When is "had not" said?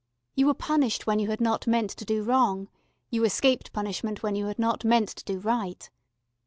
1.29-1.67, 4.47-4.83